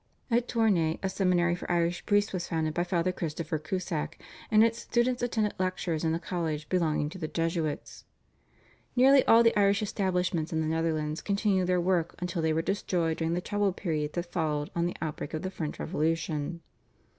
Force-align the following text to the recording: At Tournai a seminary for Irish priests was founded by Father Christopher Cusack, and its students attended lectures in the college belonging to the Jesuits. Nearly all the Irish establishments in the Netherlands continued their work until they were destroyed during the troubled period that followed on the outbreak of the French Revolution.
At 0.31 0.47
Tournai 0.47 0.97
a 1.03 1.09
seminary 1.09 1.53
for 1.53 1.71
Irish 1.71 2.03
priests 2.07 2.33
was 2.33 2.47
founded 2.47 2.73
by 2.73 2.83
Father 2.83 3.11
Christopher 3.11 3.59
Cusack, 3.59 4.17
and 4.49 4.63
its 4.63 4.79
students 4.79 5.21
attended 5.21 5.53
lectures 5.59 6.03
in 6.03 6.11
the 6.11 6.17
college 6.17 6.67
belonging 6.69 7.07
to 7.09 7.19
the 7.19 7.27
Jesuits. 7.27 8.05
Nearly 8.95 9.23
all 9.27 9.43
the 9.43 9.55
Irish 9.55 9.83
establishments 9.83 10.51
in 10.51 10.59
the 10.59 10.65
Netherlands 10.65 11.21
continued 11.21 11.67
their 11.67 11.79
work 11.79 12.15
until 12.17 12.41
they 12.41 12.51
were 12.51 12.63
destroyed 12.63 13.17
during 13.17 13.35
the 13.35 13.41
troubled 13.41 13.77
period 13.77 14.13
that 14.13 14.25
followed 14.31 14.71
on 14.75 14.87
the 14.87 14.97
outbreak 15.03 15.35
of 15.35 15.43
the 15.43 15.51
French 15.51 15.77
Revolution. 15.79 16.61